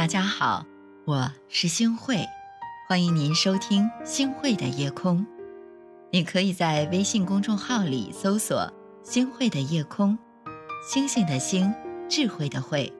[0.00, 0.64] 大家好，
[1.04, 2.24] 我是星慧，
[2.88, 5.26] 欢迎您收听星慧的夜空。
[6.10, 8.72] 你可以在微信公众号里搜索
[9.04, 10.16] “星慧的夜空”，
[10.90, 11.70] 星星的星，
[12.08, 12.90] 智慧的慧。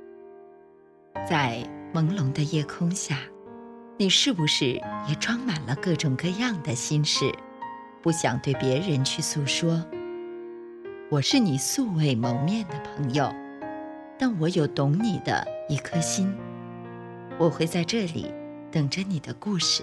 [1.27, 3.17] 在朦胧的夜空下，
[3.97, 4.79] 你是不是
[5.09, 7.33] 也装满了各种各样的心事，
[8.03, 9.83] 不想对别人去诉说？
[11.11, 13.35] 我是你素未谋面的朋友，
[14.19, 16.31] 但我有懂你的一颗心。
[17.41, 18.31] 我会在这里
[18.71, 19.83] 等着你的故事。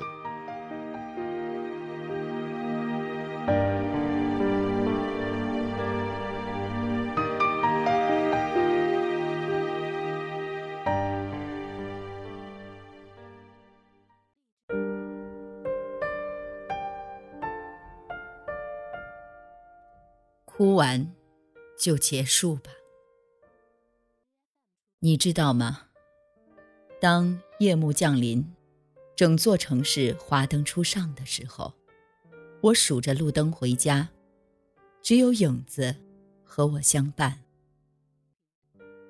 [20.45, 21.11] 哭完
[21.79, 22.69] 就结束吧，
[24.99, 25.86] 你知道吗？
[26.99, 28.43] 当夜幕降临，
[29.15, 31.71] 整座城市华灯初上的时候，
[32.59, 34.09] 我数着路灯回家，
[35.03, 35.95] 只有影子
[36.43, 37.43] 和我相伴。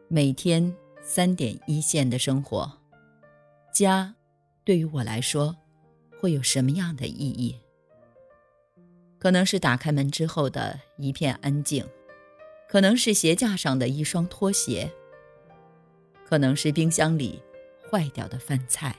[0.09, 2.69] 每天三点一线的生活，
[3.73, 4.13] 家
[4.65, 5.55] 对于我来说
[6.19, 7.55] 会有什么样的意义？
[9.17, 11.87] 可能是打开门之后的一片安静，
[12.67, 14.91] 可能是鞋架上的一双拖鞋，
[16.25, 17.41] 可能是冰箱里。
[17.89, 18.95] 坏掉的饭菜。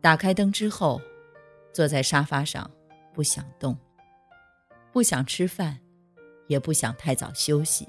[0.00, 1.00] 打开灯之后，
[1.72, 2.68] 坐在沙发上，
[3.12, 3.76] 不想动，
[4.92, 5.78] 不想吃饭，
[6.48, 7.86] 也不想太早休息。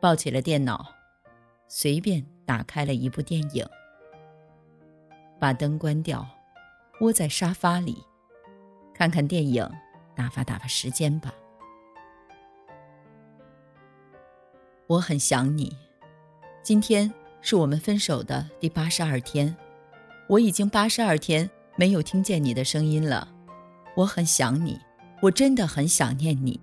[0.00, 0.94] 抱起了电脑，
[1.66, 3.66] 随便打开了一部电影，
[5.38, 6.26] 把灯关掉，
[7.00, 8.02] 窝在沙发里，
[8.94, 9.68] 看看电影，
[10.14, 11.34] 打发打发时间吧。
[14.86, 15.76] 我很想你，
[16.62, 17.12] 今天。
[17.40, 19.56] 是我们分手的第八十二天，
[20.26, 23.28] 我已经八十二天没有听见你的声音了，
[23.94, 24.78] 我很想你，
[25.22, 26.60] 我真的很想念你。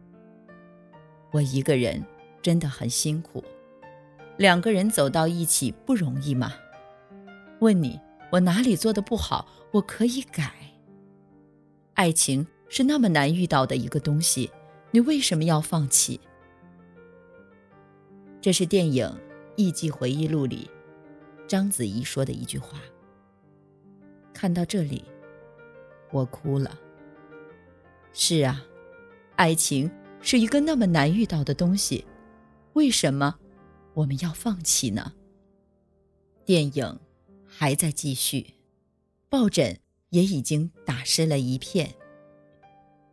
[1.31, 2.03] 我一个人
[2.41, 3.43] 真的很辛苦，
[4.37, 6.53] 两个人走到一起不容易吗？
[7.59, 7.99] 问你，
[8.31, 9.47] 我哪里做的不好？
[9.71, 10.53] 我可以改。
[11.93, 14.51] 爱情是那么难遇到的一个东西，
[14.91, 16.19] 你为什么要放弃？
[18.41, 19.07] 这是电影。
[19.57, 20.69] 《艺伎回忆录》里，
[21.47, 22.77] 章子怡说的一句话。
[24.33, 25.05] 看到这里，
[26.11, 26.77] 我哭了。
[28.11, 28.61] 是啊，
[29.37, 29.89] 爱情
[30.19, 32.05] 是一个那么难遇到的东西，
[32.73, 33.37] 为什么
[33.93, 35.13] 我们要放弃呢？
[36.43, 36.99] 电影
[37.45, 38.55] 还在继续，
[39.29, 39.79] 抱枕
[40.09, 41.95] 也已经打湿了一片，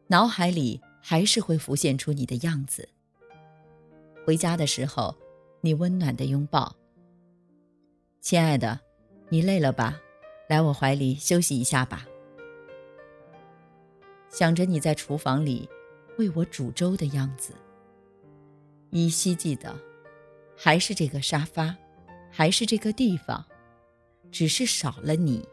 [0.09, 2.89] 脑海里还是会浮现出你的样子。
[4.27, 5.17] 回家的时候。
[5.65, 6.75] 你温暖的拥抱，
[8.21, 8.81] 亲爱的，
[9.29, 9.97] 你累了吧？
[10.49, 12.05] 来我怀里休息一下吧。
[14.29, 15.69] 想着你在厨房里
[16.19, 17.53] 为我煮粥的样子，
[18.91, 19.73] 依稀记得，
[20.57, 21.77] 还是这个沙发，
[22.29, 23.47] 还是这个地方，
[24.33, 25.49] 只是少了你。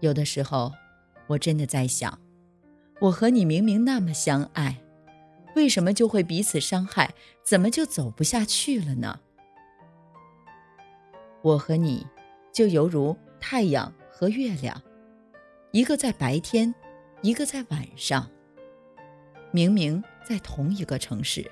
[0.00, 0.72] 有的时候，
[1.26, 2.18] 我真的在想，
[3.00, 4.82] 我和你明明那么相爱。
[5.54, 7.14] 为什么就会彼此伤害？
[7.42, 9.20] 怎么就走不下去了呢？
[11.42, 12.06] 我和你，
[12.52, 14.80] 就犹如太阳和月亮，
[15.72, 16.74] 一个在白天，
[17.22, 18.30] 一个在晚上。
[19.50, 21.50] 明明在同一个城市，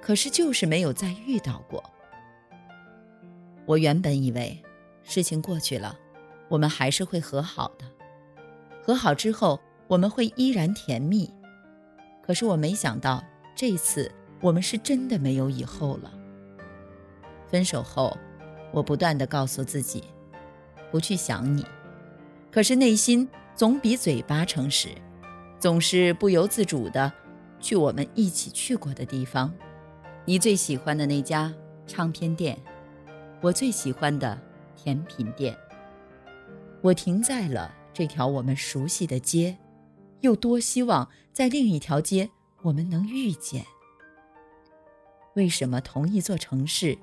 [0.00, 1.82] 可是就是没有再遇到过。
[3.64, 4.62] 我原本以为，
[5.02, 5.98] 事情过去了，
[6.48, 7.84] 我们还是会和好的。
[8.80, 11.28] 和好之后，我们会依然甜蜜。
[12.26, 13.22] 可是我没想到，
[13.54, 14.10] 这次
[14.40, 16.12] 我们是真的没有以后了。
[17.48, 18.16] 分手后，
[18.72, 20.02] 我不断的告诉自己，
[20.90, 21.64] 不去想你，
[22.50, 24.88] 可是内心总比嘴巴诚实，
[25.60, 27.12] 总是不由自主的
[27.60, 29.54] 去我们一起去过的地方，
[30.24, 31.54] 你最喜欢的那家
[31.86, 32.58] 唱片店，
[33.40, 34.36] 我最喜欢的
[34.74, 35.56] 甜品店。
[36.82, 39.56] 我停在了这条我们熟悉的街。
[40.20, 42.30] 又多希望在另一条街
[42.62, 43.64] 我们能遇见。
[45.34, 46.98] 为什么同一座城市，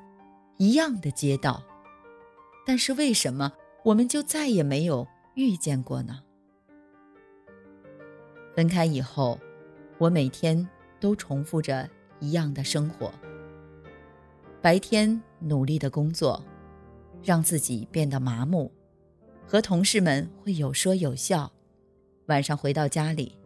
[0.57, 1.63] 一样的街道，
[2.65, 6.23] 但是为什么我们就再也没有遇见过呢？
[8.55, 9.39] 分开以后，
[9.97, 10.67] 我每天
[10.99, 11.89] 都重复着
[12.19, 13.11] 一样的生活。
[14.61, 16.43] 白天努力的工作，
[17.23, 18.71] 让自己变得麻木，
[19.45, 21.51] 和同事们会有说有笑。
[22.27, 23.37] 晚上回到家里，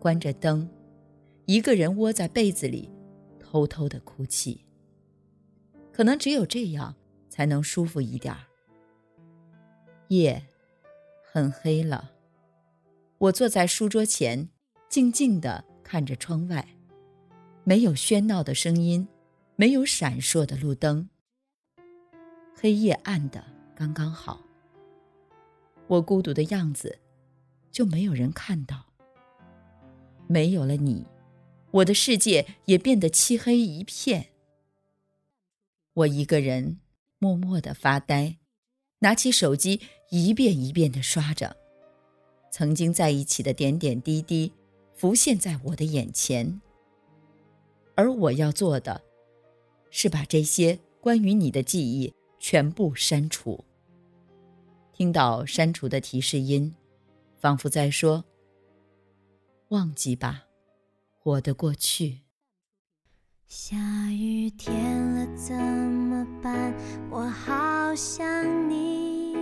[0.00, 0.68] 关着灯，
[1.46, 2.90] 一个人窝在被子里，
[3.38, 4.64] 偷偷的哭泣。
[5.92, 6.94] 可能只有这样
[7.28, 8.40] 才能舒服一点儿。
[10.08, 10.42] 夜
[11.30, 12.12] 很黑了，
[13.18, 14.48] 我坐在书桌前，
[14.88, 16.66] 静静的看着窗外，
[17.62, 19.06] 没有喧闹的声音，
[19.56, 21.08] 没有闪烁的路灯，
[22.54, 23.44] 黑夜暗的
[23.74, 24.40] 刚刚好。
[25.86, 26.98] 我孤独的样子，
[27.74, 28.86] 就没有人看到。
[30.28, 31.04] 没有了你，
[31.72, 34.28] 我的世界也变得漆黑一片。
[35.92, 36.78] 我一个人
[37.18, 38.38] 默默的发呆，
[39.00, 39.80] 拿起手机
[40.10, 41.56] 一遍一遍的刷着，
[42.52, 44.52] 曾经在一起的点点滴滴
[44.94, 46.60] 浮现在我的眼前。
[47.96, 49.02] 而我要做的，
[49.90, 53.64] 是把这些关于你的记忆全部删除。
[54.92, 56.72] 听到删除的提示音，
[57.44, 58.24] 仿佛在说
[59.68, 60.44] ：“忘记吧，
[61.24, 62.20] 我的过去。”
[63.46, 63.76] 下
[64.10, 64.74] 雨天
[65.12, 66.74] 了怎么办？
[67.10, 68.26] 我好想
[68.70, 69.36] 你，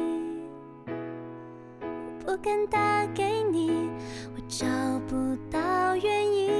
[2.18, 3.70] 不敢打给你，
[4.34, 4.66] 我找
[5.06, 6.50] 不到原因。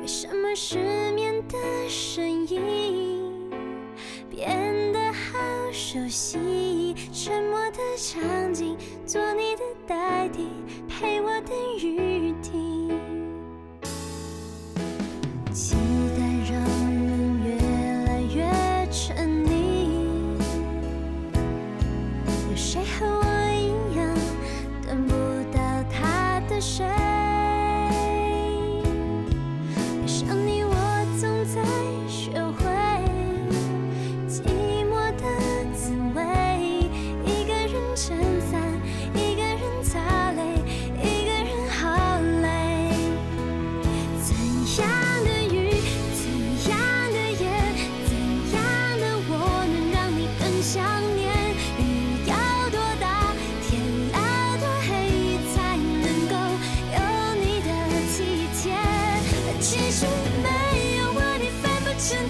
[0.00, 1.56] 为什么失眠的
[1.88, 3.48] 声音
[4.28, 5.38] 变得好
[5.70, 6.69] 熟悉？
[7.12, 8.76] 沉默的场景，
[9.06, 10.48] 做你的代替，
[10.88, 12.69] 陪我等雨停。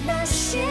[0.05, 0.70] 那些。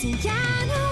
[0.00, 0.89] 心跳呢